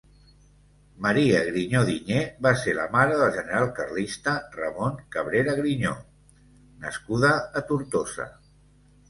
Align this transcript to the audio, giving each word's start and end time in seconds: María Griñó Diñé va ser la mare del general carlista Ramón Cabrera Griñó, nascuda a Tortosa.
María 1.05 1.41
Griñó 1.49 1.81
Diñé 1.89 2.21
va 2.45 2.53
ser 2.61 2.73
la 2.79 2.87
mare 2.95 3.19
del 3.19 3.35
general 3.35 3.67
carlista 3.81 4.33
Ramón 4.61 4.97
Cabrera 5.17 5.55
Griñó, 5.61 5.93
nascuda 6.87 7.33
a 7.61 7.65
Tortosa. 7.71 8.29